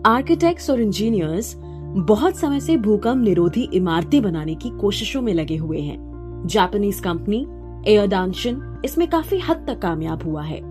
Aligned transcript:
Architects 0.05 0.70
और 0.70 0.82
engineers 0.82 1.55
बहुत 1.98 2.36
समय 2.36 2.60
से 2.60 2.78
भूकंप 2.78 3.24
निरोधी 3.24 3.70
इमारतें 3.74 4.21
बनाने 4.21 4.55
की 4.55 4.70
कोशिशों 4.70 5.21
में 5.21 5.34
लगे 5.34 5.55
हुए 5.55 5.80
हैं। 5.80 6.44
जापानीज 6.45 7.00
कंपनी 7.00 7.48
एयरडांशन 7.88 8.82
इसमें 8.86 9.09
काफ़ी 9.09 9.40
हद 9.40 9.66
तक 9.68 9.80
कामयाब 9.80 10.23
हुआ 10.23 10.44
है। 10.44 10.62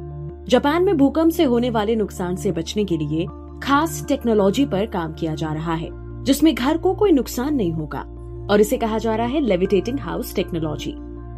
जापान 0.45 0.85
में 0.85 0.97
भूकंप 0.97 1.33
से 1.33 1.45
होने 1.45 1.71
वाले 1.71 1.97
नुकसान 1.97 2.37
से 2.37 2.53
बचने 2.53 2.85
के 2.85 2.97
लिए 2.97 3.27
खास 3.63 4.05
टेक्नोलॉजी 4.09 4.67
पर 4.67 4.87
काम 4.87 5.13
किया 5.13 5.35
जा 5.35 5.53
रहा 5.53 5.75
है, 5.75 5.89
जिसमें 6.25 6.55
घर 6.55 6.79
को 6.79 6.95
कोई 6.95 7.13
नुकसान 7.13 7.55
नहीं 7.55 7.73
होगा। 7.73 8.01
और 8.51 8.61
इसे 8.61 8.77
कहा 8.77 8.99
जा 8.99 9.17
रहा 9.17 9.27
है 9.27 9.41
लेविटेटिंग 9.41 10.01
हाउस 10.01 10.35
टेक्नोलॉजी 10.35 10.95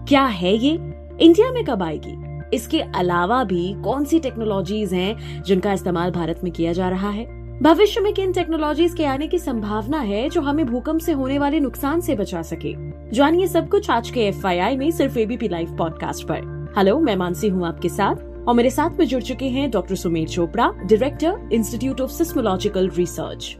क्या 0.08 0.24
है 0.24 0.56
ये? 0.56 0.97
इंडिया 1.20 1.50
में 1.52 1.64
कब 1.64 1.82
आएगी? 1.82 2.16
इसके 2.56 2.80
अलावा 2.80 3.42
भी 3.44 3.72
कौन 3.84 4.04
सी 4.04 4.18
टेक्नोलॉजीज़ 4.18 4.94
हैं 4.94 5.42
जिनका 5.42 5.72
इस्तेमाल 5.72 6.10
भारत 6.10 6.40
में 6.44 6.52
किया 6.52 6.72
जा 6.72 6.88
रहा 6.88 7.10
है? 7.10 7.24
भविष्य 7.62 8.00
में 8.00 8.12
किन 8.12 8.32
टेक्नोलॉजीज़ 8.32 8.96
के 8.96 9.04
आने 9.04 9.26
की 9.26 9.38
संभावना 9.38 10.00
है 10.00 10.28
जो 10.28 10.40
हमें 10.40 10.64
भूकंप 10.66 11.00
से 11.00 11.12
होने 11.12 11.38
वाले 11.38 11.60
नुकसान 11.60 12.00
से 12.00 12.14
बचा 12.14 12.42
सके? 12.42 12.74
जानिए 13.10 13.46
सब 13.46 13.68
कुछ 13.68 13.90
आज 13.90 14.10
के 14.10 14.20
एफ़ 14.20 14.46
में 14.78 14.90
सिर्फ़ 14.90 15.18
एबीपी 15.18 15.48
लाइव 15.48 15.76
पॉडकास्ट 15.76 16.24
पर। 16.24 16.72
हेलो 16.78 16.98
मैं 17.00 17.16
मानसी 17.16 17.48
हूँ 17.48 17.66
आपके 17.66 17.88
साथ, 17.88 18.16
और 18.48 18.54
मेरे 18.54 18.70
साथ 18.70 18.98
में 18.98 19.06
जुड़ 19.06 19.22
चुके 19.22 19.46
हैं 19.48 19.70
doctor 19.70 19.94
Sumer 19.94 20.28
Chopra 20.28 20.70
director 20.76 21.48
institute 21.52 22.00
of 22.00 22.10
seismological 22.10 22.88
research 22.88 23.56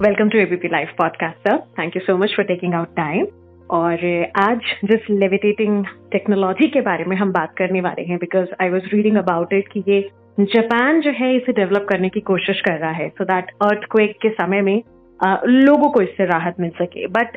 welcome 0.00 0.28
to 0.28 0.38
ABP 0.38 0.68
live 0.68 0.94
podcast 0.98 1.48
sir 1.48 1.58
thank 1.78 1.96
you 1.96 2.02
so 2.02 2.16
much 2.16 2.36
for 2.36 2.44
taking 2.44 2.74
out 2.74 2.96
time 2.96 3.26
और 3.70 3.98
आज 4.36 4.60
जिस 4.84 5.00
लेविटेटिंग 5.10 5.84
टेक्नोलॉजी 6.12 6.66
के 6.68 6.80
बारे 6.80 7.04
में 7.04 7.16
हम 7.16 7.32
बात 7.32 7.54
करने 7.56 7.80
वाले 7.80 8.02
हैं 8.02 8.18
because 8.18 8.48
I 8.62 8.70
was 8.70 8.86
reading 8.92 9.16
about 9.16 9.52
it 9.52 9.68
कि 9.68 9.82
ये 9.88 10.00
जापान 10.40 11.00
जो 11.00 11.10
है 11.10 11.34
इसे 11.36 11.52
डेवलप 11.52 11.86
करने 11.88 12.08
की 12.08 12.20
कोशिश 12.20 12.60
कर 12.60 12.78
रहा 12.78 12.90
है 12.90 13.08
सो 13.08 13.24
दैट 13.24 13.50
अर्थक्वेक 13.62 14.16
के 14.22 14.28
समय 14.30 14.60
में 14.60 14.82
आ, 15.20 15.36
लोगों 15.46 15.90
को 15.90 16.00
इससे 16.00 16.24
राहत 16.24 16.60
मिल 16.60 16.70
सके 16.70 17.06
बट 17.06 17.36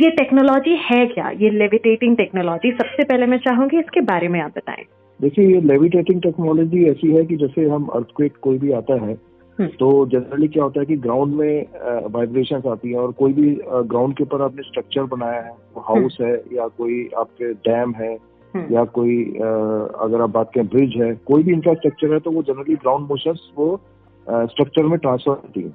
ये 0.00 0.10
टेक्नोलॉजी 0.10 0.76
है 0.82 1.04
क्या 1.06 1.30
ये 1.30 1.50
लेविटेटिंग 1.50 2.16
टेक्नोलॉजी 2.16 2.70
सबसे 2.72 3.04
पहले 3.04 3.26
मैं 3.26 3.38
चाहूँगी 3.38 3.78
इसके 3.78 4.00
बारे 4.00 4.28
में 4.28 4.40
आप 4.40 4.52
बताएँ 4.56 4.84
देखिए 5.20 5.46
ये 5.54 5.60
लेविटेटिंग 5.60 6.22
टेक्नोलॉजी 6.22 6.84
ऐसी 6.90 7.12
है 7.14 7.24
कि 7.24 7.36
जैसे 7.36 7.68
हम 7.68 7.86
अर्थक्वेक 7.94 8.36
कोई 8.42 8.58
भी 8.58 8.72
आता 8.72 8.94
है। 9.06 9.16
तो 9.60 10.06
जनरली 10.06 10.48
क्या 10.48 10.62
होता 10.64 10.80
है 10.80 10.86
कि 10.86 10.96
ग्राउंड 10.96 11.34
में 11.34 11.66
वाइब्रेशन 12.12 12.68
आती 12.68 12.90
है 12.90 12.98
और 12.98 13.12
कोई 13.12 13.32
भी 13.32 13.60
ग्राउंड 13.70 14.16
के 14.16 14.24
ऊपर 14.24 14.42
आपने 14.42 14.62
स्ट्रक्चर 14.62 15.02
बनाया 15.02 15.40
है 15.40 15.52
हाउस 15.78 16.16
हम्म। 16.20 16.30
है 16.30 16.42
या 16.52 16.68
कोई 16.68 17.08
आपके 17.18 17.52
डैम 17.52 17.94
है 17.94 18.12
हम्म। 18.54 18.74
या 18.74 18.84
कोई 18.84 19.24
अगर 19.24 20.20
आप 20.20 20.30
बात 20.30 20.50
करें 20.54 20.68
ब्रिज 20.68 20.96
है 20.96 21.14
कोई 21.14 21.42
भी 21.42 21.52
इंफ्रास्ट्रक्चर 21.52 22.12
है 22.12 22.18
तो 22.18 22.30
वो 22.30 22.42
जनरली 22.42 22.74
ग्राउंड 22.74 23.08
मोशन 23.08 23.38
वो 23.56 23.80
स्ट्रक्चर 24.26 24.82
में 24.82 24.98
ट्रांसफ़र 24.98 25.32
होती 25.32 25.62
है। 25.62 25.70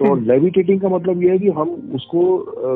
तो 0.00 0.14
लेविटेटिंग 0.14 0.80
का 0.80 0.88
मतलब 0.88 1.22
ये 1.22 1.30
है 1.30 1.38
कि 1.38 1.48
हम 1.48 1.92
उसको 1.94 2.22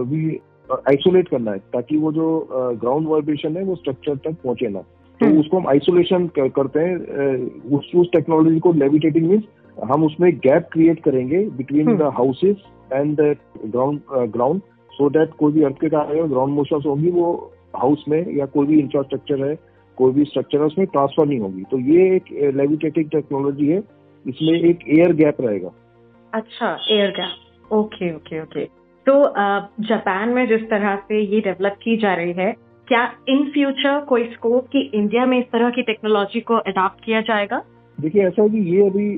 भी 0.04 0.40
आइसोलेट 0.88 1.28
करना 1.28 1.50
है 1.50 1.58
ताकि 1.58 1.96
वो 1.96 2.12
जो 2.12 2.48
ग्राउंड 2.52 3.08
वाइब्रेशन 3.08 3.56
है 3.56 3.64
वो 3.64 3.74
स्ट्रक्चर 3.74 4.16
तक 4.16 4.36
पहुँचे 4.44 4.68
ना। 4.68 4.80
तो 5.20 5.40
उसको 5.40 5.58
हम 5.58 5.66
आइसोलेशन 5.68 6.26
करते 6.38 6.80
हैं 6.80 6.96
उस 7.70 7.90
उस 7.96 8.08
टेक्नोलॉजी 8.12 8.58
को 8.58 8.72
लेविटेटिंग 8.72 9.28
मीन्स 9.28 9.44
हम 9.84 10.04
उसमें 10.04 10.30
गैप 10.38 10.68
क्रिएट 10.72 11.02
करेंगे 11.02 11.44
between 11.56 11.96
the 11.96 12.10
houses 12.16 12.56
and 12.92 13.16
the 13.16 13.34
ground 13.66 14.00
ground 14.32 14.60
so 14.92 15.08
that 15.10 15.34
कोई 15.38 15.52
भी 15.52 15.62
अर्थ 15.64 15.80
के 15.80 15.88
कारण 15.88 16.28
ग्राउंड 16.28 16.54
मोशन 16.54 16.80
होंगी 16.86 17.10
वो 17.10 17.32
हाउस 17.76 18.04
में 18.08 18.36
या 18.36 18.46
कोई 18.46 18.66
भी 18.66 18.78
इंफ्रास्ट्रक्चर 18.80 19.44
है 19.48 19.54
कोई 19.98 20.12
भी 20.12 20.24
स्ट्रक्चर 20.24 20.58
है 20.58 20.64
उसमें 20.64 20.86
ट्रांसफ़र 20.86 21.26
नहीं 21.26 21.38
होगी। 21.40 21.62
तो 21.70 21.78
ये 21.78 22.16
एक 22.16 22.24
लेविटेटिंग 22.56 23.08
टेक्नोलॉजी 23.10 23.66
है 23.66 23.78
इसमें 24.26 24.52
एक 24.60 24.88
एयर 24.88 25.12
गैप 25.16 25.40
रहेगा। 25.40 25.70
अच्छा 26.32 26.76
air 26.90 27.10
gap 27.10 27.72
okay 27.72 28.14
okay 28.14 28.42
okay 28.42 28.64
तो 29.06 29.22
जापान 29.88 30.28
में 30.28 30.46
जिस 30.48 30.68
तरह 30.70 30.96
से 31.08 31.20
ये 31.22 31.40
डेवलप 31.40 31.76
की 31.82 31.96
जा 31.96 32.14
रही 32.14 32.32
है 32.34 32.52
क्या 32.88 33.02
इन 33.28 33.50
फ्यूचर 33.50 34.00
कोई 34.08 34.24
स्कोप 34.32 34.66
की 34.66 34.80
इंडिया 34.94 35.26
में 35.26 35.38
इस 35.38 35.50
तरह 35.52 35.70
की 35.70 35.82
टेक्नोलॉजी 35.82 36.40
को 36.40 36.56
अडॉप्ट 36.56 37.04
किया 37.04 37.20
जाएगा? 37.22 37.62
देखिए 37.98 38.26
ऐसा 38.26 38.42
है 38.42 38.48
कि 38.48 38.58
ये 38.66 38.86
अभी 38.86 39.08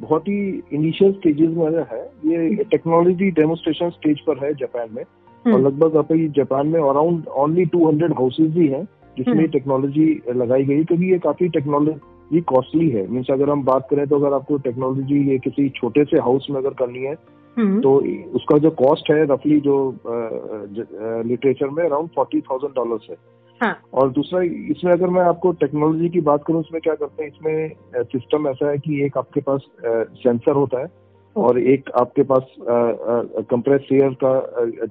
बहुत 0.00 0.28
ही 0.28 0.40
इनिशियल 0.72 1.12
स्टेजेस 1.12 1.50
में 1.50 1.84
है 1.92 2.00
ये 2.26 2.64
टेक्नोलॉजी 2.70 3.30
डेमोस्ट्रेशन 3.32 3.90
स्टेज 3.90 4.20
पर 4.20 4.44
है 4.44 4.52
जापान 4.54 4.88
में 4.92 5.02
और 5.02 5.52
हम्म। 5.52 5.66
लगभग 5.66 5.96
अभी 5.96 6.28
जापान 6.36 6.66
में 6.66 6.80
अराउंड 6.80 7.28
ओनली 7.36 7.64
200 7.66 8.12
हाउसेज 8.12 8.56
ही 8.56 8.66
हैं 8.66 8.84
जिसमें 9.16 9.46
टेक्नोलॉजी 9.48 10.06
हम्म। 10.28 10.42
लगाई 10.42 10.64
गई 10.64 10.84
क्योंकि 10.84 11.10
ये 11.12 11.18
काफ़ी 11.18 11.48
टेक्नोलॉजी 11.48 12.40
कॉस्टली 12.46 12.88
है 12.90 13.06
मीन्स 13.08 13.30
अगर 13.30 13.50
हम 13.50 13.62
बात 13.64 13.86
करें 13.90 14.06
तो 14.06 14.16
अगर 14.16 14.34
आपको 14.34 14.58
टेक्नोलॉजी 14.60 15.22
ये 15.30 15.38
किसी 15.38 15.68
छोटे 15.76 16.04
से 16.04 16.18
हाउस 16.18 16.46
में 16.50 16.58
अगर 16.58 16.74
करनी 16.74 17.04
है 17.04 17.16
हम्म। 17.56 17.80
तो 17.80 17.94
उसका 18.34 18.58
जो 18.58 18.70
कॉस्ट 18.76 19.10
है 19.10 19.22
रफली 19.24 19.60
जो 19.60 19.76
लिटरेचर 21.26 21.70
में 21.70 21.84
अराउंड 21.84 22.08
फोर्टी 22.14 22.40
थाउज़ेंड 22.40 22.74
डॉलर 22.74 23.06
है 23.10 23.16
हाँ. 23.60 23.80
और 23.94 24.10
दूसरा 24.12 24.42
इसमें 24.70 24.92
अगर 24.92 25.08
मैं 25.08 25.22
आपको 25.22 25.52
टेक्नोलॉजी 25.56 26.08
की 26.08 26.20
बात 26.20 26.44
करूँ 26.46 26.60
इसमें 26.60 26.80
क्या 26.80 26.94
करते 26.94 27.22
हैं 27.22 27.30
इसमें 27.30 28.04
सिस्टम 28.04 28.48
ऐसा 28.48 28.70
है 28.70 28.78
कि 28.78 29.04
एक 29.04 29.18
आपके 29.18 29.40
पास 29.40 29.66
सेंसर 30.16 30.52
होता 30.52 30.80
है 30.80 30.90
और 31.36 31.58
एक 31.60 31.90
आपके 32.00 32.22
पास 32.22 32.54
कंप्रेस 33.50 33.88
एयर 33.92 34.16
का 34.24 34.38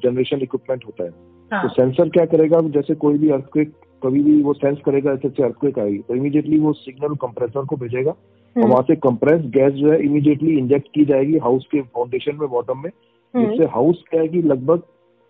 जनरेशन 0.04 0.42
इक्विपमेंट 0.42 0.86
होता 0.86 1.04
है 1.04 1.10
हाँ. 1.52 1.62
तो 1.62 1.70
सेंसर 1.70 2.10
क्या 2.10 2.26
करेगा 2.26 2.62
जैसे 2.72 2.96
कोई 2.96 3.18
भी 3.18 3.30
अर्थक्वेक 3.30 3.74
कभी 4.02 4.22
भी 4.24 4.42
वो 4.44 4.54
सेंस 4.54 4.78
करेगा 4.86 5.12
ऐसे 5.12 5.28
अर्थक्वेक 5.28 5.80
आएगी 5.80 5.98
तो 6.00 6.16
इमीडिएटली 6.16 6.60
वो 6.60 6.74
सिग्नल 6.76 7.16
कंप्रेसर 7.18 7.66
को 7.66 7.76
भेजेगा 7.76 8.12
और 8.12 8.62
हम्म। 8.62 8.70
वहाँ 8.70 8.84
से 8.84 8.96
कंप्रेस 8.98 9.42
गैस 9.52 9.74
जो 9.74 9.92
है 9.92 10.02
इमीडिएटली 10.04 10.58
इंजेक्ट 10.58 10.88
की 10.88 11.06
जाएगी 11.06 11.38
हाउस 11.38 11.68
के 11.72 11.82
फाउंडेशन 11.82 12.36
में 12.36 12.48
बॉटम 12.50 12.78
में 12.78 12.90
हम्म। 13.34 13.46
जिससे 13.46 13.66
हाउस 13.66 14.04
क्या 14.10 14.22
है 14.22 14.28
कि 14.28 14.42
लगभग 14.44 14.84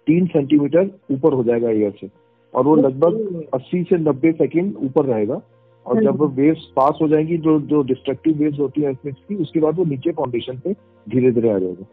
तीन 0.07 0.25
सेंटीमीटर 0.27 0.89
ऊपर 1.11 1.33
हो 1.33 1.43
जाएगा 1.43 1.69
एयर 1.69 1.93
से 2.01 2.07
और 2.55 2.63
वो 2.63 2.75
लगभग 2.75 3.43
80 3.55 3.83
से 3.83 3.97
90 3.97 4.31
सेकेंड 4.31 4.75
ऊपर 4.77 5.05
रहेगा। 5.05 5.41
और 5.85 6.03
जब 6.03 6.21
वेव्स 6.21 6.57
हम्म। 6.57 6.73
पास 6.75 6.97
हो 7.01 7.07
जाएँगी 7.07 7.37
जो 7.37 7.59
जो 7.61 7.81
डिस्ट्रक्टिव 7.83 8.37
वेव्स 8.37 8.59
होती 8.59 8.81
है 8.81 8.93
की 8.93 9.35
उसके 9.35 9.59
बाद 9.59 9.75
वो 9.75 9.83
नीचे 9.85 10.11
फाउंडेशन 10.11 10.57
पे 10.57 10.73
धीरे 11.09 11.31
धीरे 11.31 11.49
आ 11.49 11.57
जाएगा। 11.57 11.85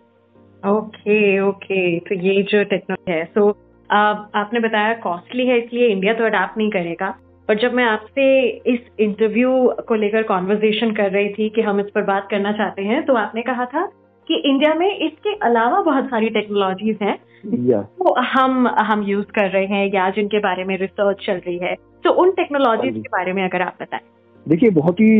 Okay 0.70 1.40
okay. 1.40 1.98
तो 1.98 2.14
ये 2.14 2.42
जो 2.42 2.62
टेक्नोलॉजी 2.64 3.12
है 3.12 3.24
सो 3.24 3.48
आपने 3.90 4.60
बताया 4.60 4.94
कॉस्टली 4.94 5.46
है 5.46 5.58
इसलिए 5.58 5.88
इंडिया 5.88 6.14
तो 6.14 6.24
अडाप्ट 6.24 6.58
नहीं 6.58 6.70
करेगा। 6.70 7.14
पर 7.48 7.58
जब 7.58 7.72
मैं 7.72 7.84
आपसे 7.84 8.48
इस 8.66 8.80
इंटरव्यू 9.00 9.74
को 9.88 9.94
लेकर 9.94 10.22
कॉन्वर्जेशन 10.22 10.92
कर 10.92 11.10
रही 11.10 11.28
थी 11.28 11.48
कि 11.48 11.60
हम 11.60 11.80
इस 11.80 11.86
पर 11.94 12.02
बात 12.02 12.28
करना 12.30 12.52
चाहते 12.52 12.82
हैं 12.82 13.04
तो 13.06 13.14
आपने 13.14 13.42
कहा 13.42 13.64
था 13.64 13.90
कि 14.32 14.38
इंडिया 14.48 14.74
में 14.74 14.98
इसके 14.98 15.32
अलावा 15.46 15.80
बहुत 15.82 16.04
सारी 16.04 16.28
टेक्नोलॉजीज़ 16.30 17.04
हैं। 17.04 17.16
वो 17.98 18.14
हम 18.34 18.66
हम 18.80 19.02
यूज़ 19.02 19.26
कर 19.34 19.48
रहे 19.50 19.66
हैं 19.66 19.90
या 19.94 20.08
जिनके 20.10 20.38
बारे 20.38 20.64
में 20.64 20.76
रिसर्च 20.78 21.24
चल 21.26 21.40
रही 21.46 21.56
है। 21.58 21.74
तो 22.04 22.10
उन 22.22 22.30
टेक्नोलॉजीज़ 22.32 22.94
हाँ 22.94 23.02
के 23.02 23.08
बारे 23.08 23.32
में 23.32 23.42
अगर 23.44 23.62
आप 23.62 23.76
बताएँ। 23.82 24.02
देखिए 24.46 24.70
बहुत 24.70 25.00
ही 25.00 25.10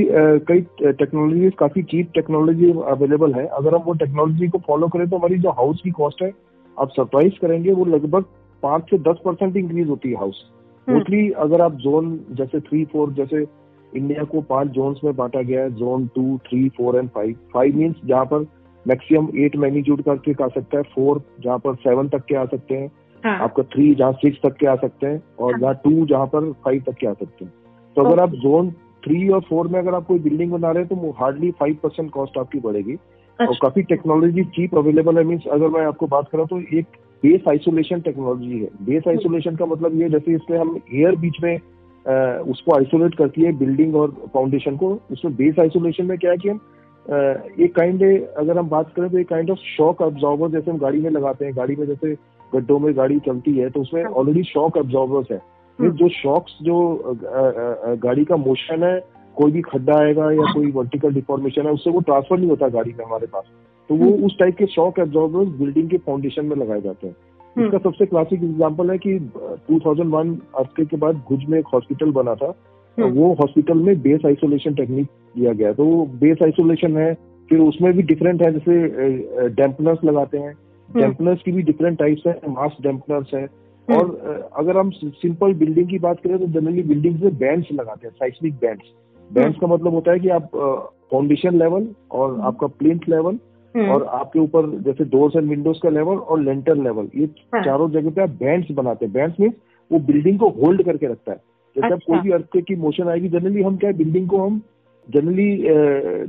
कई 0.48 0.60
टेक्नोलॉजी 0.92 1.50
काफ़ी 1.58 1.82
चीप 1.82 2.10
टेक्नोलॉजी 2.14 2.70
अवेलेबल 2.90 3.34
है। 3.34 3.46
अगर 3.58 3.74
हम 3.74 3.82
वो 3.82 3.92
टेक्नोलॉजी 3.96 4.48
को 4.48 4.58
फॉलो 4.66 4.88
करें 4.88 5.08
तो 5.10 5.16
हमारी 5.16 5.38
जो 5.38 5.50
हाउस 5.58 5.80
की 5.84 5.90
कॉस्ट 5.90 6.22
है 6.22 6.30
आप 6.76 6.90
सरप्राइज़ 6.90 7.38
करेंगे 7.42 7.72
वो 7.72 7.84
लगभग 7.86 8.24
पाँच 8.62 8.90
से 8.90 8.98
दस 9.02 9.20
परसेंट 9.24 9.56
इंक्रीज 9.56 9.88
होती 9.88 10.10
है 10.10 10.16
हाउस 10.16 10.42
मोस्टली 10.86 11.26
हम्म। 11.26 11.42
अगर 11.42 11.62
आप 11.62 11.74
जोन 11.80 12.18
जैसे 12.30 12.60
थ्री 12.60 12.84
फोर 12.84 13.12
जैसे 13.12 13.44
इंडिया 13.92 14.24
को 14.24 14.40
पाँच 14.48 14.68
जोन्स 14.70 15.00
में 15.04 15.14
बांटा 15.16 15.42
गया 15.42 15.62
है 15.62 15.70
zone 15.76 16.06
two 16.14 16.38
three 16.46 16.68
four 16.76 16.96
and 16.96 17.08
five 17.10 17.36
five 17.54 17.76
means 17.76 17.96
जहाँ 18.04 18.24
पर 18.24 18.46
मैक्सिमम 18.86 19.28
एट 19.38 19.56
मैग्नीट्यूड 19.56 20.02
करके 20.02 20.32
आ 20.44 20.48
सकता 20.48 20.76
है 20.76 20.82
फोर 20.94 21.22
जहाँ 21.40 21.58
पर 21.58 21.74
सेवन 21.78 22.08
तक 22.08 22.24
के 22.28 22.36
आ 22.36 22.44
सकते 22.44 22.74
हैं 22.74 22.90
हाँ. 23.22 23.38
आपका 23.38 23.62
थ्री 23.62 23.94
जहाँ 23.94 24.12
सिक्स 24.12 24.38
तक 24.42 24.56
के 24.56 24.66
आ 24.66 24.74
सकते 24.76 25.06
हैं 25.06 25.22
और 25.40 25.52
हाँ. 25.52 25.60
जहाँ 25.60 25.74
टू 25.74 26.06
जहाँ 26.06 26.26
पर 26.26 26.52
फाइव 26.64 26.82
तक 26.86 26.96
के 27.00 27.06
आ 27.06 27.12
सकते 27.12 27.44
हैं 27.44 27.52
तो 27.96 28.04
अगर 28.04 28.22
आप 28.22 28.34
जोन 28.36 28.70
थ्री 29.02 29.28
और 29.28 29.40
फोर 29.40 29.68
में 29.68 29.78
अगर 29.80 29.94
आप 29.94 30.06
कोई 30.06 30.18
बिल्डिंग 30.18 30.52
बना 30.52 30.70
रहे 30.70 30.82
हैं 30.82 30.88
तो 30.88 31.10
हार्डली 31.10 31.50
फाइव 31.50 31.76
परसेंट 31.82 32.10
कॉस्ट 32.10 32.38
आपकी 32.38 32.60
बढ़ेगी 32.60 32.92
अच्छा। 32.92 33.46
और। 33.46 33.56
काफ़ी 33.62 33.82
टेक्नोलॉजी 33.82 34.44
चीप 34.56 34.74
अवेलेबल 34.78 35.18
है 35.18 35.24
मीन्स 35.24 35.46
अगर 35.52 35.68
मैं 35.68 35.84
आपको 35.86 36.06
बात 36.06 36.28
करूँ 36.32 36.46
तो 36.46 36.60
एक 36.78 36.98
बेस 37.22 37.48
आइसोलेशन 37.48 38.00
टेक्नोलॉजी 38.00 38.58
है 38.58 38.68
बेस 38.84 39.08
आइसोलेशन 39.08 39.56
का 39.56 39.66
मतलब 39.66 40.00
ये 40.00 40.08
जैसे 40.08 40.34
इसमें 40.34 40.58
हम 40.58 40.76
एयर 40.94 41.16
बीच 41.16 41.42
में 41.42 41.54
आ, 41.54 42.14
उसको 42.52 42.74
आइसोलेट 42.76 43.14
करती 43.14 43.42
है 43.42 43.52
बिल्डिंग 43.58 43.96
और 43.96 44.10
फाउंडेशन 44.34 44.76
को 44.76 44.88
उसमें 45.10 45.34
बेस 45.36 45.58
आइसोलेशन 45.58 46.06
में 46.06 46.16
क्या 46.18 46.30
है 46.30 46.36
कि 46.36 46.48
हम 46.48 46.60
एक 47.10 47.74
काइंड 47.74 48.02
अगर 48.38 48.58
हम 48.58 48.68
बात 48.68 48.92
करें 48.96 49.08
तो 49.10 49.18
एक 49.18 49.28
काइंड 49.28 49.50
ऑफ़ 49.50 49.58
शॉक 49.68 50.02
अब्जॉर्बर 50.02 50.50
जैसे 50.50 50.70
हम 50.70 50.78
गाड़ी 50.78 51.00
में 51.00 51.10
लगाते 51.10 51.44
हैं 51.44 51.56
गाड़ी 51.56 51.76
में 51.76 51.86
जैसे 51.86 52.14
गड्ढों 52.52 52.78
में 52.78 52.96
गाड़ी 52.96 53.18
चलती 53.18 53.56
है 53.58 53.70
तो 53.70 53.80
उसमें 53.80 54.04
ऑलरेडी 54.04 54.42
शॉक 54.42 54.78
अब्जॉर्बर्स 54.78 55.30
है 55.30 55.40
हाँ। 55.78 55.90
जो 55.90 56.08
शॉक्स 56.08 56.56
जो 56.62 56.78
गाड़ी 58.02 58.24
का 58.24 58.36
मोशन 58.36 58.82
है 58.82 58.98
कोई 59.36 59.52
भी 59.52 59.60
खड्डा 59.62 59.98
आएगा 59.98 60.30
या 60.30 60.52
कोई 60.52 60.70
वर्टिकल 60.70 61.14
डिफॉर्मेशन 61.14 61.66
है 61.66 61.72
उससे 61.72 61.90
वो 61.90 62.00
ट्रांसफ़र 62.00 62.38
नहीं 62.38 62.48
होता 62.50 62.68
गाड़ी 62.68 62.92
में 62.92 63.04
हमारे 63.04 63.26
पास 63.26 63.44
तो 63.90 63.94
वो 63.94 64.10
हाँ। 64.10 64.26
उस 64.26 64.38
टाइप 64.38 64.56
के 64.56 64.66
शॉक 64.66 64.98
एब्जॉर्बर्स 64.98 65.48
बिल्डिंग 65.58 65.88
के 65.90 65.98
फाउंडेशन 65.98 66.44
में 66.44 66.56
लगाए 66.56 66.80
जाते 66.80 67.06
हैं 67.06 67.14
हाँ। 67.56 67.64
इसका 67.66 67.78
सबसे 67.78 68.06
क्लासिक 68.06 68.42
एग्ज़ाम्पल 68.42 68.90
है 68.90 68.98
कि 68.98 69.18
2001 69.70 70.36
अर्थ 70.58 70.80
के 70.90 70.96
बाद 70.96 71.16
भुज 71.30 71.44
में 71.48 71.58
एक 71.58 71.66
हॉस्पिटल 71.74 72.10
बना 72.12 72.34
था 72.34 72.54
तो 72.98 73.08
वो 73.08 73.32
हॉस्पिटल 73.34 73.78
में 73.78 74.00
बेस 74.02 74.20
आइसोलेशन 74.26 74.74
टेक्निक 74.74 75.06
दिया 75.36 75.52
गया 75.52 75.72
तो 75.72 75.84
बेस 76.20 76.42
आइसोलेशन 76.42 76.96
है 76.96 77.12
फिर 77.50 77.60
उसमें 77.60 77.92
भी 77.92 78.02
डिफरेंट 78.02 78.42
है 78.42 78.52
जैसे 78.52 79.48
डैम्पनर्स 79.48 80.04
लगाते 80.04 80.38
हैं। 80.38 80.52
डैम्पनर्स 80.88 81.42
की 81.42 81.52
भी 81.52 81.62
डिफरेंट 81.62 81.98
टाइप्स 81.98 82.26
है 82.26 82.38
मास 82.48 82.76
डैम्पनर्स 82.82 83.34
है। 83.34 83.46
और 83.88 84.50
अगर 84.56 84.76
हम 84.76 84.90
सिंपल 84.90 85.54
बिल्डिंग 85.54 85.88
की 85.88 85.98
बात 85.98 86.20
करें 86.20 86.38
तो 86.38 86.46
जनरली 86.46 86.82
बिल्डिंग 86.82 87.22
में 87.22 87.38
बैंड्स 87.38 87.72
लगाते 87.72 88.06
हैं 88.06 88.14
साइस्मिक 88.14 88.54
बैंड्स 88.54 88.92
बैंड्स 89.30 89.58
का 89.58 89.66
मतलब 89.66 89.94
होता 89.94 90.12
है 90.12 90.18
कि 90.18 90.28
आप 90.28 90.50
फाउंडेशन 91.12 91.58
लेवल 91.58 91.86
और 92.10 92.38
आपका 92.40 92.66
प्लिंथ 92.66 93.08
लेवल 93.08 93.38
और 93.74 94.04
आपके 94.04 94.38
ऊपर 94.38 94.68
जैसे 94.80 95.04
डोर्स 95.04 95.36
एंड 95.36 95.48
विंडोज़ 95.48 95.78
का 95.82 95.90
लेवल 95.90 96.16
और 96.16 96.40
लेंटर 96.40 96.76
लेवल 96.76 97.08
ये 97.16 97.24
हाँ। 97.54 97.62
चारों 97.64 97.90
जगह 97.90 98.10
पे 98.10 98.22
आप 98.22 98.30
बैंड्स 98.40 98.70
बनाते 98.70 99.06
हैं। 99.06 99.14
बैंड्स 99.14 99.40
में 99.40 99.48
वो 99.90 99.98
बिल्डिंग 99.98 100.38
को 100.38 100.48
होल्ड 100.48 100.82
करके 100.82 101.06
रखता 101.06 101.32
है। 101.32 101.40
जैसे 101.76 101.86
अच्छा। 101.86 101.96
कोई 102.06 102.20
भी 102.20 102.30
अर्थक्वेक 102.30 102.64
की 102.64 102.74
मोशन 102.76 103.08
आएगी 103.08 103.28
जनरली 103.28 103.62
हम 103.62 103.76
क्या 103.76 103.90
है 103.90 103.96
बिल्डिंग 103.96 104.28
को 104.28 104.38
हम 104.38 104.60
जनरली 105.08 105.56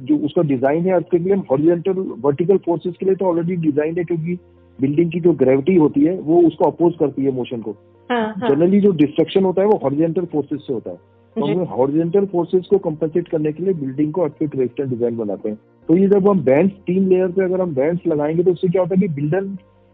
जो 0.07 0.17
उसका 0.25 0.41
डिज़ाइन 0.41 0.85
है 0.85 0.93
अर्थक्वेक 0.93 1.21
के 1.21 1.27
लिए 1.27 1.33
हम 1.33 1.43
हॉरिजेंटल 1.51 1.99
वर्टिकल 2.21 2.57
फोर्सेस 2.65 2.93
के 2.99 3.05
लिए 3.05 3.15
तो 3.15 3.25
ऑलरेडी 3.25 3.55
डिज़ाइन 3.61 3.97
है 3.97 4.03
क्योंकि 4.03 4.37
बिल्डिंग 4.79 5.11
की 5.11 5.19
जो 5.19 5.33
ग्रेविटी 5.39 5.75
होती 5.75 6.03
है 6.03 6.17
वो 6.19 6.41
उसको 6.47 6.65
अपोज 6.65 6.93
करती 6.99 7.25
है 7.25 7.31
मोशन 7.31 7.61
को। 7.61 7.71
हाँ, 8.09 8.33
हाँ, 8.33 8.49
जनरली 8.49 8.79
जो 8.81 8.91
डिस्ट्रक्शन 8.93 9.43
होता 9.43 9.61
है 9.61 9.67
वो 9.67 9.79
हॉरिजेंटल 9.83 10.25
फोर्सेस 10.31 10.63
से 10.67 10.73
होता 10.73 10.91
है। 10.91 10.97
तो। 11.35 11.45
हमें 11.45 11.65
हॉरिजेंटल 11.67 12.25
फोर्सेस 12.25 12.65
को 12.69 12.77
कंपनसेट 12.79 13.27
करने 13.27 13.51
के 13.51 13.63
लिए 13.63 13.73
बिल्डिंग 13.75 14.11
को 14.13 14.21
अर्थक्वेक 14.21 14.55
रेजिस्टेंट 14.55 14.89
डिज़ाइन 14.89 15.17
बनाते 15.17 15.49
हैं। 15.49 15.57
तो 15.89 15.97
ये 15.97 16.07
जब 16.07 16.27
हम 16.29 16.43
बैंड्स 16.43 16.73
तीन 16.87 17.07
लेयर 17.09 17.27
पे 17.27 17.43
अगर 17.45 17.61
हम 17.61 17.73
बैंड्स 17.75 18.07
लगाएँगे 18.07 18.43
तो 18.43 18.51
उससे 18.51 18.67
क्या 18.67 18.81
होता 18.81 18.95
है 18.95 19.01
कि 19.01 19.13
builder 19.13 19.45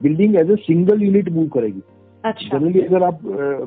building 0.01 0.35
as 0.35 0.51
a 0.51 0.55
single 0.57 1.03
unit 1.03 1.29
move 1.29 1.47
करेगी। 1.49 1.81
अच्छा 2.23 2.57
जनरली 2.57 2.81
अगर 2.81 3.03
आप 3.03 3.19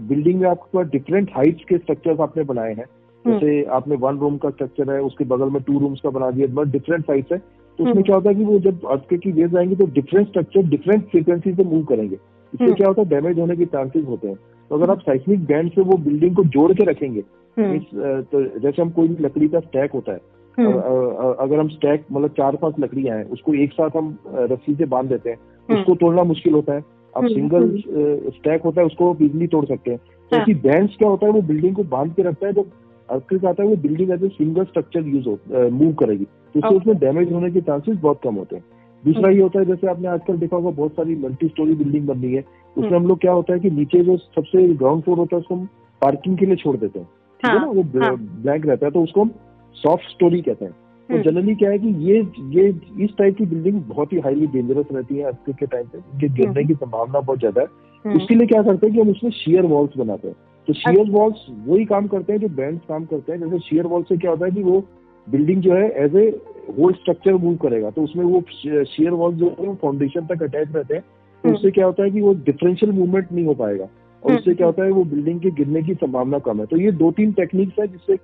बिल्डिंग 0.02 0.40
में 0.40 0.48
आपके 0.48 0.78
पास 0.78 0.86
डिफरेंट 0.86 1.30
हाइट्स 1.36 1.64
के 1.64 1.78
स्ट्रक्चर्स 1.78 2.20
आपने 2.20 2.44
बनाए 2.44 2.74
हैं 2.74 2.84
हम्म। 3.24 3.38
जैसे 3.38 3.62
आपने 3.64 3.96
वन 3.96 4.18
रूम 4.18 4.36
का 4.36 4.50
स्ट्रक्चर 4.50 4.90
है 4.90 5.00
उसके 5.02 5.24
बगल 5.24 5.50
में 5.50 5.62
टू 5.62 5.78
रूम्स 5.78 6.00
का 6.00 6.10
बना 6.10 6.30
दिया 6.30 6.62
डिफरेंट 6.62 7.04
साइज़ 7.04 7.32
है 7.32 7.38
तो 7.38 7.84
उसमें 7.84 7.92
हम्म। 7.92 8.02
क्या 8.02 8.16
होता 8.16 8.28
है 8.30 8.34
कि 8.34 8.44
वो 8.44 8.58
जब 8.58 8.86
अर्थक्वेक 8.90 9.20
की 9.20 9.32
वेव्स 9.32 9.54
आएँगी 9.54 9.76
तो 9.76 9.86
डिफरेंट 9.86 10.28
स्ट्रक्चर 10.28 10.62
डिफरेंट 10.62 11.06
फ्रीक्वेंसी 11.08 11.52
से 11.52 11.64
मूव 11.64 11.84
करेंगे 11.84 12.14
इससे 12.14 12.64
हम्म। 12.64 12.74
क्या 12.74 12.88
होता 12.88 13.02
है 13.02 13.08
डैमेज 13.08 13.38
होने 13.38 13.56
के 13.56 13.64
चांसेस 13.64 14.04
होते 14.04 14.28
हैं 14.28 14.36
तो 14.70 14.76
अगर 14.76 14.90
आप 14.90 15.00
साइस्मिक 15.00 15.44
बैंड 15.44 15.70
से 15.70 15.82
वो 15.82 15.96
बिल्डिंग 15.96 16.36
को 16.36 16.44
जोड़ 16.44 16.72
के 16.72 16.84
रखेंगे 16.84 17.20
इस, 17.20 17.82
तो 17.92 18.60
जैसे 18.60 18.82
हम 18.82 18.90
कोई 18.90 19.08
भी 19.08 19.24
लकड़ी 19.24 19.48
का 19.48 19.60
स्टैक 19.60 19.92
होता 19.92 20.12
है 20.12 20.20
अगर 20.58 21.58
हम 21.58 21.68
स्टैक 21.68 22.04
मतलब 22.12 22.30
चार 22.30 22.56
पाँच 22.56 22.74
लकड़ियाँ 22.80 23.16
हैं 23.16 23.24
उसको 23.24 23.54
एक 23.54 23.72
साथ 23.72 23.96
हम 23.96 24.16
रस्सी 24.28 24.74
से 24.74 24.84
बाँध 24.84 25.08
देते 25.08 25.30
हैं। 25.30 25.38
उसको 25.68 25.94
तोड़ना 25.94 26.22
मुश्किल 26.22 26.52
होता 26.52 26.72
है 26.72 26.84
अब 27.16 27.24
हम्म, 27.24 27.34
सिंगल 27.34 28.30
स्टैक 28.30 28.62
होता 28.62 28.80
है 28.80 28.86
उसको 28.86 29.10
आप 29.10 29.22
इजिली 29.22 29.46
तोड़ 29.46 29.64
सकते 29.66 29.90
हैं। 29.90 29.98
क्योंकि 29.98 30.36
हाँ। 30.36 30.42
ऐसी 30.42 30.54
बैंड्स 30.68 30.96
क्या 30.96 31.08
होता 31.08 31.26
है 31.26 31.32
वो 31.32 31.42
बिल्डिंग 31.42 31.74
को 31.76 31.82
बाँध 31.86 32.14
के 32.14 32.22
रखता 32.22 32.46
है 32.46 32.52
जब 32.52 32.70
अर्थक्वेक 33.08 33.44
आता 33.44 33.62
है 33.62 33.68
वो 33.68 33.76
building 33.76 34.10
as 34.10 34.24
a 34.24 34.28
single 34.28 34.64
structure 34.64 35.06
use 35.06 35.28
हो 35.28 35.68
मूव 35.70 35.92
करेगी। 35.94 36.24
तो 36.24 36.58
इससे 36.58 36.76
उसमें 36.76 36.96
डैमेज 36.98 37.32
होने 37.32 37.50
के 37.50 37.60
चांसेस 37.60 37.98
बहुत 37.98 38.20
कम 38.24 38.34
होते 38.34 38.56
हैं। 38.56 38.64
दूसरा 39.04 39.30
ये 39.30 39.40
होता 39.40 39.58
है 39.58 39.64
जैसे 39.64 39.86
आपने 39.86 40.08
आजकल 40.08 40.36
देखा 40.38 40.56
होगा 40.56 40.70
बहुत 40.70 40.92
सारी 40.92 41.16
मल्टी 41.16 41.48
स्टोरी 41.48 41.74
बिल्डिंग 41.74 42.06
बन 42.06 42.20
रही 42.20 42.32
है। 42.34 42.40
उसमें 42.40 42.84
हम्म। 42.84 42.96
हम 42.96 43.06
लोग 43.06 43.20
क्या 43.20 43.32
होता 43.32 43.52
है 43.52 43.60
कि 43.60 43.70
नीचे 43.70 44.02
जो 44.04 44.16
सबसे 44.16 44.66
ग्राउंड 44.74 45.02
फ्लोर 45.02 45.18
होता 45.18 45.36
है 45.36 45.40
उसको 45.40 45.54
हम 45.54 45.66
पार्किंग 46.02 46.36
के 46.38 46.46
लिए 46.46 46.56
छोड़ 46.56 46.76
देते 46.76 46.98
हैं। 46.98 47.06
ठीक 47.06 47.50
है 47.50 47.58
हाँ, 47.58 47.66
ना? 47.66 47.70
वो 47.72 47.82
हाँ। 48.00 48.16
ब्लैंक 48.16 48.66
रहता 48.66 48.86
है 48.86 48.92
तो 48.92 49.02
उसको 49.02 49.22
हम 49.22 49.30
सॉफ्ट 49.76 50.10
स्टोरी 50.10 50.40
कहते 50.40 50.64
हैं। 50.64 50.72
तो 51.12 51.18
हम्म। 51.18 51.24
जनरली 51.24 51.54
क्या 51.54 51.70
है 51.70 51.78
कि 51.78 51.88
ये 52.02 52.18
ये 52.52 52.68
इस 53.04 53.10
टाइप 53.16 53.36
की 53.36 53.46
बिल्डिंग 53.46 53.80
बहुत 53.86 54.12
ही 54.12 54.18
हाईली 54.20 54.46
डेंजरस 54.48 54.86
रहती 54.92 55.16
है 55.16 55.24
अर्थक्वेक 55.24 55.56
के 55.56 55.66
टाइम 55.66 55.86
पे 55.86 55.98
इनके 55.98 56.28
गिरने 56.28 56.50
हम्म। 56.50 56.66
की 56.68 56.74
संभावना 56.76 57.20
बहुत 57.20 57.38
ज़्यादा 57.38 57.60
है 57.60 57.66
हम्म, 58.04 58.16
उसके 58.16 58.34
लिए 58.34 58.46
क्या 58.46 58.62
करते 58.62 58.86
हैं 58.86 58.94
कि 58.94 59.00
हम 59.00 59.10
उसमें 59.10 59.30
शेयर 59.32 59.66
वॉल्स 59.66 59.96
बनाते 59.96 60.28
हैं 60.28 60.36
तो 60.68 60.72
शेयर 60.74 61.00
अच्छा। 61.00 61.12
वॉल्स 61.12 61.44
वही 61.66 61.84
काम 61.84 62.06
करते 62.06 62.32
हैं 62.32 62.40
जो 62.40 62.48
बैंड्स 62.54 62.84
काम 62.88 63.04
करते 63.04 63.32
हैं 63.32 63.40
जैसे 63.40 63.58
शेयर 63.60 63.86
वॉल 63.86 64.02
से 64.02 64.16
क्या 64.16 64.30
होता 64.30 64.44
है 64.44 64.50
कि 64.50 64.62
वो 64.62 64.80
बिल्डिंग 65.26 65.60
जो 65.62 65.74
है 65.74 65.88
as 66.04 66.16
a 66.16 66.26
whole 66.70 66.92
structure 66.94 67.34
move 67.36 67.56
करेगा 67.58 67.90
तो 67.90 68.02
उसमें 68.02 68.24
वो 68.24 68.42
शेयर 68.50 69.10
वॉल 69.14 69.34
जो 69.34 69.48
है 69.50 69.66
वो 69.66 69.74
फाउंडेशन 69.82 70.26
तक 70.26 70.42
अटैच 70.42 70.68
रहते 70.68 70.94
हैं 70.94 71.02
तो 71.02 71.48
हम्म। 71.48 71.54
उससे 71.54 71.70
क्या 71.70 71.86
होता 71.86 72.04
है 72.04 72.10
कि 72.10 72.20
वो 72.20 72.32
डिफरेंशियल 72.46 72.92
मूवमेंट 72.92 73.32
नहीं 73.32 73.44
हो 73.46 73.54
पाएगा 73.56 73.84
और 73.84 74.30
हम्म। 74.30 74.38
उससे 74.38 74.54
क्या 74.54 74.66
होता 74.66 74.84
है 74.84 74.90
वो 74.92 75.04
बिल्डिंग 75.06 75.40
के 75.40 75.50
गिरने 75.54 75.82
की 75.82 75.94
संभावना 75.96 76.38
कम 76.40 76.60
है 76.60 76.66
तो 76.66 76.76
ये 76.78 76.92
दो 76.98 77.10
तीन 77.12 77.32
टेक्निक्स 77.34 77.80
है 77.80 77.86
जिससे 77.88 78.18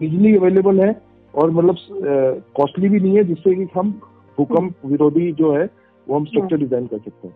इजिली 0.00 0.36
अवेलेबल 0.36 0.80
है 0.80 0.92
और 1.34 1.50
मतलब 1.50 1.76
कॉस्टली 2.56 2.88
भी 2.88 3.00
नहीं 3.00 3.16
है 3.16 3.24
जिससे 3.24 3.54
कि 3.54 3.66
हम 3.74 3.90
भूकंप 4.38 4.74
विरोधी 4.86 5.30
जो 5.32 5.52
है 5.52 5.64
वो 6.06 6.16
हम 6.16 6.24
स्ट्रक्चर 6.24 6.56
डिज़ाइन 6.56 6.86
कर 6.86 6.98
सकते 6.98 7.28
हैं। 7.28 7.34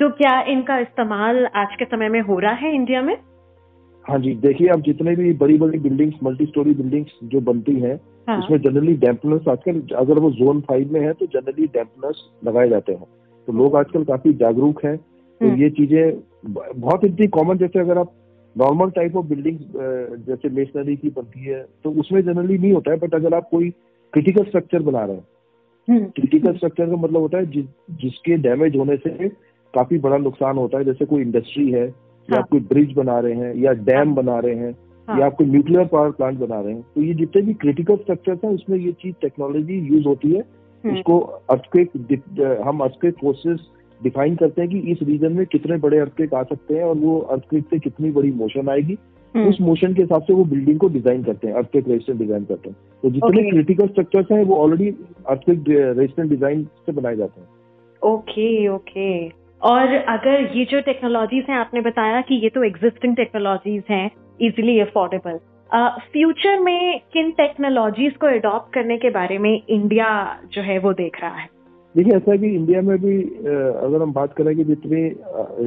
तो 0.00 0.08
क्या 0.10 0.40
इनका 0.48 0.78
इस्तेमाल 0.78 1.46
आज 1.56 1.74
के 1.78 1.84
समय 1.84 2.08
में 2.08 2.20
हो 2.20 2.38
रहा 2.38 2.52
है 2.52 2.74
इंडिया 2.74 3.02
में? 3.02 3.16
हाँ 4.06 4.18
जी 4.18 4.34
देखिए 4.34 4.68
आप 4.68 4.80
जितने 4.80 5.14
भी 5.16 5.32
बड़ी 5.32 5.58
बड़ी 5.58 5.78
बिल्डिंग्स 5.78 6.14
मल्टी 6.22 6.46
स्टोरी 6.46 6.74
बिल्डिंग्स 6.74 7.10
जो 7.24 7.40
बनती 7.40 7.74
हैं 7.80 7.94
हाँ, 8.28 8.38
उसमें 8.38 8.60
जनरली 8.60 8.94
डैम्पनर्स 8.96 9.48
आजकल 9.48 9.80
अगर 9.96 10.18
वो 10.18 10.30
जोन 10.30 10.60
फाइव 10.60 10.92
में 10.92 11.00
है 11.00 11.12
तो 11.12 11.26
जनरली 11.26 11.66
डैम्पनर्स 11.66 12.24
लगाए 12.44 12.68
जाते 12.68 12.92
हैं। 12.92 13.04
तो 13.48 13.52
लोग 13.52 13.76
आजकल 13.76 14.04
काफ़ी 14.04 14.32
जागरूक 14.34 14.84
हैं। 14.84 14.96
तो 14.96 15.46
हम्म। 15.46 15.62
ये 15.62 15.70
चीज़ें 15.70 16.20
बहुत 16.80 17.04
इतनी 17.04 17.26
कॉमन 17.28 17.58
जैसे 17.58 17.78
अगर 17.78 17.98
आप 17.98 18.12
नॉर्मल 18.56 18.90
टाइप 18.90 19.16
ऑफ़ 19.16 19.26
बिल्डिंग 19.26 19.58
जैसे 20.26 20.48
मेशनरी 20.48 20.96
की 20.96 21.08
बनती 21.08 21.44
है 21.44 21.62
तो 21.84 21.90
उसमें 21.90 22.20
जनरली 22.22 22.58
नहीं 22.58 22.72
होता 22.72 22.90
है 22.90 22.98
बट 22.98 23.14
अगर 23.14 23.34
आप 23.34 23.48
कोई 23.50 23.70
क्रिटिकल 24.12 24.44
स्ट्रक्चर 24.44 24.82
बना 24.82 25.04
रहे 25.04 25.16
हैं 25.16 25.24
हम्म, 25.88 26.04
क्रिटिकल 26.06 26.54
स्ट्रक्चर 26.54 26.86
का 26.86 26.96
मतलब 26.96 27.20
होता 27.20 27.38
है 27.38 27.46
जिस, 27.46 27.64
जिसके 27.90 28.36
डैमेज 28.36 28.76
होने 28.76 28.96
से 28.96 29.28
काफ़ी 29.74 29.98
बड़ा 29.98 30.16
नुकसान 30.16 30.56
होता 30.56 30.78
है 30.78 30.84
जैसे 30.84 31.04
कोई 31.04 31.22
इंडस्ट्री 31.22 31.70
है 31.70 31.86
या 31.86 32.34
हाँ। 32.34 32.38
आप 32.38 32.48
कोई 32.48 32.60
ब्रिज 32.60 32.92
बना 32.92 33.18
रहे 33.18 33.34
हैं 33.34 33.54
या 33.54 33.72
डैम 33.72 34.14
बना 34.14 34.38
रहे 34.38 34.54
हैं 34.54 34.76
हाँ। 35.08 35.18
या 35.18 35.26
आप 35.26 35.34
कोई 35.34 35.46
न्यूक्लियर 35.46 35.86
पावर 35.86 36.10
प्लांट 36.10 36.38
बना 36.38 36.60
रहे 36.60 36.72
हैं 36.72 36.82
तो 36.94 37.02
ये 37.02 37.14
जितने 37.14 37.42
भी 37.42 37.54
क्रिटिकल 37.54 37.96
स्ट्रक्चर 37.96 38.38
हैं 38.44 38.54
उसमें 38.54 38.78
ये 38.78 38.92
चीज़ 38.92 39.14
टेक्नोलॉजी 39.22 39.78
यूज़ 39.94 40.06
होती 40.06 40.32
है 40.32 40.40
हम्म, 40.84 40.94
उसको 40.94 41.18
अर्थक्वेक 41.50 42.60
हम 42.66 42.80
अर्थक्वेक 42.80 43.14
फोर्सेस 43.14 43.60
डिफाइन 44.00 44.34
करते 44.36 44.62
हैं 44.62 44.70
कि 44.70 44.78
इस 44.92 44.98
रीजन 45.02 45.32
में 45.32 45.44
कितने 45.46 45.76
बड़े 45.78 45.98
अर्थक्वेक 45.98 46.34
आ 46.34 46.42
सकते 46.44 46.74
हैं 46.74 46.84
और 46.84 46.96
वो 46.96 47.18
अर्थक्वेक 47.18 47.64
से 47.70 47.78
कितनी 47.78 48.10
बड़ी 48.10 48.30
मोशन 48.34 48.68
आएगी। 48.68 48.96
हम्म, 49.34 49.48
उस 49.48 49.60
मोशन 49.60 49.94
के 49.94 50.02
हिसाब 50.02 50.22
से 50.22 50.32
वो 50.34 50.44
बिल्डिंग 50.46 50.78
को 50.78 50.88
डिज़ाइन 50.88 51.22
करते 51.24 51.48
हैं 51.48 51.54
अर्थक्वेक 51.54 51.88
रेजिस्टेंट 51.88 52.18
डिज़ाइन 52.18 52.44
करते 52.44 52.68
हैं। 52.68 52.76
तो 53.02 53.10
जितने. 53.10 53.50
क्रिटिकल 53.50 53.88
स्ट्रक्चर्स 53.88 54.32
हैं 54.32 54.44
वो 54.44 54.56
ऑलरेडी 54.56 54.88
अर्थक्वेक 55.28 55.68
रेजिस्टेंट 55.68 56.30
डिज़ाइन 56.30 56.64
से 56.86 56.92
बनाए 56.92 57.16
जाते 57.16 57.40
हैं। 57.40 57.48
ओके 58.02 58.66
ओके 58.68 59.28
और 59.62 59.94
अगर 59.94 60.50
ये 60.56 60.64
जो 60.64 60.80
टेक्नोलॉजीज़ 60.80 61.50
हैं 61.50 61.58
आपने 61.58 61.80
बताया 61.80 62.20
कि 62.20 62.34
ये 62.34 62.48
तो 62.48 62.64
एग्जिस्टिंग 62.64 63.16
टेक्नोलॉजीज़ 63.16 63.92
हैं 63.92 64.10
इजीली 64.40 64.78
अफोर्डेबल 64.80 65.38
फ्यूचर 66.12 66.58
में 66.58 67.00
किन 67.12 67.30
टेक्नोलॉजीज़ 67.30 68.14
को 68.14 68.26
अडॉप्ट 68.26 68.72
करने 68.74 68.96
के 68.98 69.10
बारे 69.10 69.38
में 69.38 69.50
इंडिया 69.50 70.08
जो 70.52 70.62
है 70.62 70.78
वो 70.78 70.92
देख 70.94 71.20
रहा 71.22 71.36
है? 71.36 71.48
देखिए 71.94 72.12
ऐसा 72.16 72.30
है 72.32 72.38
कि 72.38 72.46
इंडिया 72.46 72.80
में 72.82 72.96
भी 72.98 73.16
अगर 73.22 74.02
हम 74.02 74.12
बात 74.12 74.32
करें 74.32 74.54
कि 74.56 74.64
जितनी 74.64 75.00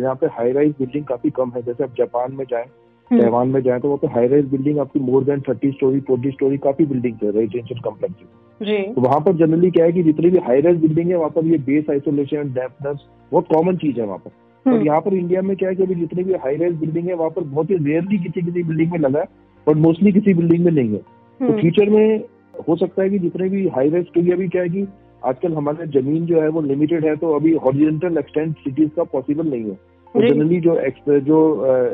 यहाँ 0.02 0.16
पे 0.22 0.28
हाई 0.36 0.52
राइज 0.52 0.74
बिल्डिंग 0.80 1.06
काफ़ी 1.06 1.30
कम 1.40 1.52
है। 1.56 1.62
जैसे 1.62 1.84
आप 1.84 1.94
जापान 1.98 2.36
में 2.36 2.46
जाएँ 2.52 2.66
हम्म, 3.12 3.22
ताइवान 3.22 3.48
में 3.48 3.62
जाए 3.62 3.80
तो 3.80 3.88
वहाँ 3.88 3.98
पे 3.98 4.08
हाई 4.14 4.28
राइज 4.28 4.46
बिल्डिंग 4.52 4.80
आपकी 4.80 5.00
more 5.00 5.24
than 5.24 5.42
thirty 5.50 5.72
storey 5.72 6.00
forty 6.08 6.32
storey 6.32 6.58
काफ़ी 6.58 6.86
बिल्डिंग 6.86 7.16
है 7.24 7.32
रेजिडेंशियल 7.32 7.82
कॉम्प्लेक्सेस 7.82 8.68
जी। 8.68 8.78
तो 8.94 9.02
वहाँ 9.02 9.20
पर 9.22 9.36
जनरली 9.38 9.72
क्या 9.72 9.86
है 9.86 9.92
कि 9.92 10.04
जितनी 10.04 10.30
भी 10.30 10.40
हाई 10.46 10.62
राइज 10.62 10.80
बिल्डिंग 10.82 11.10
है 11.10 11.18
वहाँ 11.18 11.30
पर 11.30 11.46
ये 11.46 11.58
बेस 11.66 11.90
आइसोलेशन 11.92 12.54
डैम्पनेस 12.54 13.06
बहुत 13.32 13.48
कॉमन 13.54 13.78
चीज़ 13.78 14.00
है 14.00 14.06
वहाँ 14.06 14.18
पर। 14.18 14.32
और 14.66 14.74
हम्म, 14.74 14.86
यहाँ 14.86 15.02
पर 15.02 15.14
इंडिया 15.14 15.42
में 15.42 15.56
क्या 15.58 15.70
है 15.70 15.76
कि 15.76 15.84
अभी 15.84 15.96
जितनी 15.96 16.24
भी 16.24 16.34
हाई 16.44 16.56
राइज 16.58 16.76
बिल्डिंग 16.80 17.08
है 17.08 17.14
वहाँ 17.14 17.30
पर 17.30 17.44
बहुत 17.44 17.70
ही 17.70 17.76
रेयरली 17.86 18.18
किसी 18.18 18.42
किसी 18.42 18.64
बिल्डिंग 18.64 18.92
में 18.92 19.00
लगा 19.00 19.20
है 19.20 19.26
बट 19.68 19.78
मोस्टली 19.78 20.12
किसी 20.12 20.34
बिल्डिंग 20.34 20.66
में 20.66 20.72
नहीं 20.72 20.90
है। 20.90 20.98
तो 20.98 21.46
हम्म, 21.46 21.60
फ्यूचर 21.60 21.90
में 21.90 22.24
हो 22.68 22.76
सकता 22.76 23.04
है 23.04 23.10
कि 23.10 23.20
जितने 23.20 23.50
भी 23.50 23.68
हाई 23.76 23.90
राइज 23.90 24.06
क्योंकि 24.14 24.32
अभी 24.32 24.48
क्या 24.48 24.62
है 24.62 24.70
कि 24.70 24.88
आजकल 25.24 25.54
हमारे 25.54 25.88
ज़मीन 25.92 26.26
जो 26.26 26.42
है 26.42 26.48
वो 26.50 26.62
लिमिटेड 26.64 27.06
है 27.06 27.16
तो 27.16 27.34
अभी 27.34 27.54
हॉरिजेंटल 27.58 28.18
एक्सटेंड 28.18 28.54
सिटीज़ 28.56 28.90
का 28.96 29.04
पॉसिबल 29.14 29.48
नहीं 29.48 29.64
है। 29.64 29.76
तो 30.16 30.22
जनरली 30.24 30.60
जो 30.62 30.76
जो 31.22 31.38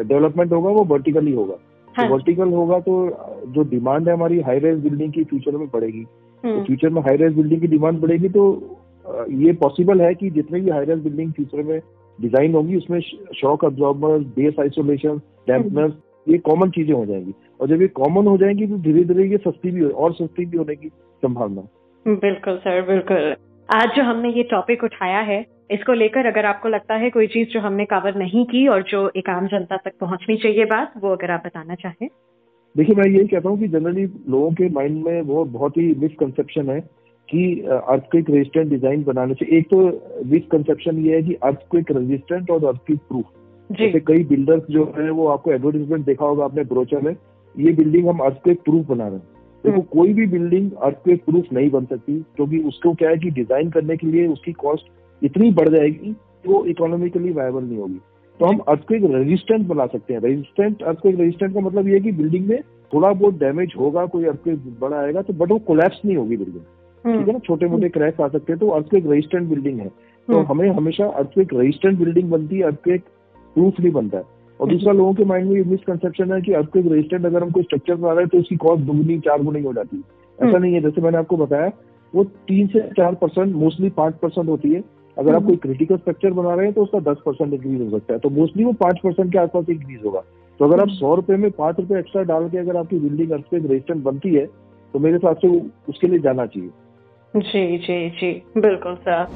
डेवलपमेंट 0.03 0.51
होगा 0.53 0.69
वो 0.71 0.83
वर्टिकली 0.86 1.33
होगा। 1.33 1.55
हाँ, 1.95 2.07
तो 2.07 2.13
वर्टिकल 2.13 2.53
होगा 2.53 2.79
तो 2.79 2.95
जो 3.53 3.63
डिमांड 3.69 4.07
है 4.07 4.13
हमारी 4.13 4.39
हाई 4.41 4.59
राइज 4.59 4.79
बिल्डिंग 4.83 5.13
की 5.13 5.24
फ्यूचर 5.24 5.57
में 5.57 5.67
बढ़ेगी। 5.67 6.03
तो 6.03 6.50
हम्म, 6.50 6.63
फ्यूचर 6.63 6.89
में 6.89 7.01
हाई 7.01 7.17
राइज 7.17 7.36
बिल्डिंग 7.36 7.62
की 7.62 7.67
डिमांड 7.67 8.00
बढ़ेगी 8.01 8.29
तो 8.29 8.43
ये 9.38 9.53
पॉसिबल 9.62 10.01
है 10.01 10.13
कि 10.15 10.29
जितने 10.31 10.59
भी 10.59 10.69
हाई 10.69 10.86
राइज 10.86 11.00
बिल्डिंग 11.03 11.31
फ्यूचर 11.33 11.63
में 11.63 11.79
डिज़ाइन 12.19 12.53
होगी 12.55 12.75
उसमें 12.77 13.00
shock 13.36 13.65
absorber 13.65 14.17
base 14.36 14.59
isolation 14.59 15.21
dampener 15.48 15.93
ये 16.27 16.38
कॉमन 16.39 16.69
चीज़ें 16.69 16.93
हो 16.93 17.05
जाएँगी। 17.05 17.33
और 17.62 17.67
जब 17.67 17.81
ये 17.81 17.88
कॉमन 17.95 18.27
हो 18.27 18.38
जाएँगी 18.38 18.67
तो 18.67 18.77
धीरे 18.79 19.03
धीरे 19.03 19.29
ये 19.29 19.38
सस्ती 19.38 19.71
भी 19.71 19.83
और 19.83 20.13
सस्ती 20.13 20.45
भी 20.45 20.57
होने 20.57 20.75
की 20.75 20.88
संभावना 20.88 21.62
है। 21.62 21.67
बिल्कुल 22.06 22.58
सर 22.58 22.82
बिल्कुल। 22.86 23.36
आज 23.70 23.96
जो 23.96 24.03
हमने 24.03 24.29
ये 24.29 24.44
टॉपिक 24.51 24.84
उठाया 24.84 25.20
है 25.22 25.39
इसको 25.72 25.94
लेकर 25.94 26.25
अगर 26.25 26.46
आपको 26.46 26.70
लगता 26.70 26.96
है 26.96 27.10
कोई 27.10 27.27
चीज़ 27.27 27.50
जो 27.50 27.60
हमने 27.60 27.86
कवर 27.86 28.15
नहीं 28.18 28.46
की 28.46 28.68
और 28.68 28.84
जो 28.84 29.10
एक 29.18 29.29
आम 29.29 29.48
जनता 29.48 29.77
तक 29.77 29.94
पहुंचनी 30.00 30.38
चाहिए 30.38 30.65
बात 30.68 30.94
वो 30.98 31.12
अगर 31.12 31.32
आप 31.32 31.44
बताना 31.46 31.75
चाहें। 31.75 32.08
देखिए 32.75 32.96
मैं 32.96 33.08
यही 33.08 33.27
कहता 33.27 33.50
हूँ 33.50 33.60
कि 33.60 33.68
जनरली 33.68 34.06
लोगों 34.06 34.51
के 34.51 34.70
माइंड 34.70 35.03
में 35.06 35.22
वो 35.24 35.44
बहुत 35.48 35.77
ही 35.77 35.88
मिसकंसेप्शन 36.00 36.70
है 36.70 36.79
कि 37.29 37.44
अर्थक्वेक 37.63 38.29
रेजिस्टेंट 38.29 38.70
डिज़ाइन 38.70 39.03
बनाने 39.03 39.34
से 39.34 39.46
एक 39.58 39.68
तो 39.70 39.79
मिसकंसेप्शन 40.25 41.06
ये 41.06 41.15
है 41.15 41.22
कि 41.24 41.34
अर्थक्वेक 41.44 41.91
रेजिस्टेंट 41.91 42.51
और 42.51 42.65
अर्थक्वेक 42.65 43.00
प्रूफ 43.10 43.25
जी। 43.70 43.86
जैसे 43.86 44.00
कई 44.06 44.24
बिल्डर्स 44.25 44.63
जो 44.70 44.94
है 44.98 45.10
वो 45.12 45.27
आपको 45.27 45.51
एडवर्टीजमेंट 45.53 46.06
देखा 46.06 46.25
होगा 46.25 46.46
आपने 46.46 46.63
ब्रोचर 46.65 47.01
में 47.01 47.15
ये 47.56 47.74
बिल्डिंग 47.74 48.08
हम 48.10 48.20
अर्थक्वेक 48.22 48.62
प्रूफ 48.62 48.86
बना 48.88 49.08
रहे 49.08 49.18
हैं। 49.18 49.38
देखो 49.63 49.75
हम्म। 49.75 49.81
कोई 49.91 50.13
भी 50.13 50.25
बिल्डिंग 50.27 50.71
अर्थक्वेक 50.71 51.23
प्रूफ 51.25 51.51
नहीं 51.53 51.69
बन 51.69 51.85
सकती 51.85 52.19
क्योंकि 52.35 52.59
उसको 52.63 52.93
क्या 52.93 53.09
है 53.09 53.17
कि 53.17 53.29
डिज़ाइन 53.29 53.69
करने 53.69 53.97
के 53.97 54.07
लिए 54.07 54.27
उसकी 54.27 54.51
कॉस्ट 54.51 54.91
इतनी 55.21 55.51
बढ़ 55.51 55.69
जाएगी 55.69 56.11
कि 56.11 56.49
वो 56.49 56.63
इकोनॉमिकली 56.65 57.31
वायबल 57.31 57.63
नहीं 57.63 57.77
होगी। 57.77 57.99
तो 58.39 58.45
हम 58.45 58.57
अर्थक्वेक 58.67 59.03
रेजिस्टेंट 59.05 59.67
बना 59.67 59.85
सकते 59.85 60.13
हैं। 60.13 60.21
रेजिस्टेंट 60.21 60.83
अर्थक्वेक 60.83 61.19
रेजिस्टेंट 61.19 61.53
का 61.53 61.59
मतलब 61.59 61.87
ये 61.87 61.93
है 61.93 61.99
कि 61.99 62.11
बिल्डिंग 62.11 62.47
में 62.47 62.61
थोड़ा 62.93 63.11
बहुत 63.11 63.39
डैमेज 63.39 63.73
होगा 63.79 64.05
कोई 64.05 64.25
अर्थक्वेक 64.25 64.79
बड़ा 64.79 64.97
आएगा 64.97 65.21
तो 65.21 65.33
बट 65.33 65.51
वो 65.51 65.57
कोलैप्स 65.67 66.01
नहीं 66.05 66.17
होगी 66.17 66.37
बिल्डिंग 66.37 66.63
ठीक 66.63 67.05
है 67.05 67.17
हम्म, 67.17 67.31
ना? 67.31 67.39
छोटे 67.39 67.65
मोटे 67.65 67.89
क्रैक 67.89 68.21
आ 68.21 68.27
सकते 68.27 68.53
हैं 68.53 68.59
तो 68.59 68.69
अर्थक्वेक 68.69 69.05
रेजिस्टेंट 69.07 69.49
बिल्डिंग 69.49 69.79
है। 69.79 69.87
तो 69.87 70.33
हम्म, 70.33 70.45
हमें 70.45 70.69
हमेशा 70.69 71.05
अर्थक्वेक 71.05 71.53
रेजिस्टेंट 71.53 71.99
बिल्डिंग 71.99 72.29
बनती 72.31 72.57
है 72.57 72.63
अर्थक्वेक 72.63 73.01
प्रूफ 73.55 73.79
नहीं 73.79 73.91
बनता 73.91 74.17
है। 74.17 74.38
और। 74.59 74.69
दूसरा 74.69 74.93
लोगों 74.93 75.13
के 75.13 75.25
माइंड 75.25 75.49
में 75.49 75.55
ये 75.55 75.63
मिसकंसेप्शन 75.65 76.31
है 76.31 76.41
कि 76.41 76.53
अर्थक्वेक 76.53 76.85
रेजिस्टेंट 76.85 77.25
अगर 77.25 77.43
हम 77.43 77.51
कोई 77.51 77.63
स्ट्रक्चर 77.63 77.95
बना 77.95 78.13
रहे 78.13 78.23
हैं 78.23 78.29
तो 78.29 78.37
उसकी 78.37 78.55
कॉस्ट 78.57 78.83
दुगनी 78.83 79.19
चार 79.19 79.43
गुनी 79.43 79.61
हो 79.61 79.73
जाती 79.73 79.97
है 79.97 80.01
ऐसा 80.39 80.45
हम्म। 80.45 80.57
नहीं 80.57 80.73
है 80.73 80.81
जैसे 80.81 81.01
मैंने 81.01 81.17
आपको 81.17 81.37
बताया 81.37 81.71
वो 82.13 82.23
तीन 82.47 82.67
से 82.67 82.79
चार 82.91 83.15
परसेंट 83.15 83.53
मोस्टली 83.55 83.89
पाँच 83.89 84.15
परसेंट 84.15 84.49
होती 84.49 84.73
है 84.73 84.83
अगर 85.17 85.35
आप 85.35 85.35
हम्म। 85.35 85.47
कोई 85.47 85.55
क्रिटिकल 85.57 85.97
स्ट्रक्चर 85.97 86.31
बना 86.31 86.53
रहे 86.53 86.65
हैं 86.65 86.73
तो 86.75 86.83
उसका 86.83 86.99
दस 87.11 87.17
परसेंट 87.25 87.53
इंक्रीज 87.53 87.81
हो 87.81 87.89
सकता 87.89 88.13
है 88.13 88.19
तो 88.19 88.29
मोस्टली 88.31 88.63
वो 88.63 88.73
पाँच 88.79 88.99
परसेंट 89.03 89.31
के 89.31 89.39
आसपास 89.39 89.69
इंक्रीज 89.69 90.05
होगा 90.05 90.23
तो 90.59 90.65
अगर 90.65 90.79
आप 90.79 90.87
हम्म। 90.87 90.97
सौ 90.97 91.13
रुपए 91.15 91.35
में 91.35 91.49
पाँच 91.51 91.79
रुपए 91.79 91.99
एक्स्ट्रा 91.99 92.23
डाल 92.23 92.49
के 92.49 92.57
अगर 92.57 92.77
आपकी 92.77 92.99
बिल्डिंग 92.99 93.31
अर्थक्वेक 93.31 93.65
रेजिस्टेंट 93.65 94.03
बनती 94.03 94.33
है 94.35 94.45
तो 94.93 94.99
मेरे 94.99 95.15
हिसाब 95.15 95.37
से 95.37 95.47
उसके 95.89 96.07
लिए 96.07 96.19
जाना 96.19 96.45
चाहिए 96.45 96.69
जी 97.33 97.77
जी 97.77 98.09
जी 98.11 98.31
बिल्कुल 98.57 98.95
सर 98.97 99.27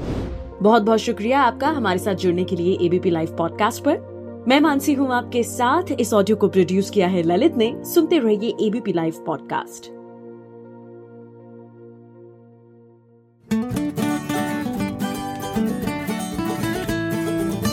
बहुत 0.62 0.84
बहुत 0.84 1.00
शुक्रिया 1.00 1.42
आपका 1.42 1.70
हमारे 1.72 2.00
साथ 2.00 2.16
जुड़ने 2.18 2.44
के 2.44 2.56
लिए 2.56 2.78
एबीपी 2.82 3.10
लाइव 3.10 3.36
पॉडकास्ट 3.38 3.84
पर 3.84 4.13
मैं 4.48 4.60
मानसी 4.60 4.94
हूँ 4.94 5.14
आपके 5.14 5.44
साथ। 5.44 5.92
इस 6.00 6.14
ऑडियो 6.14 6.38
को 6.38 6.48
प्रोड्यूस 6.48 6.90
किया 6.90 7.08
है 7.08 7.24
ललित 7.24 7.56
ने। 7.58 7.84
सुनते 7.86 8.20
रहिए 8.20 8.50
ABP 8.68 8.94
live 8.94 9.24
podcast 9.28 9.92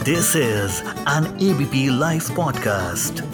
this 0.05 0.37
is 0.37 0.83
an 1.09 1.51
ABP 1.51 1.99
live 1.99 2.21
podcast. 2.21 3.30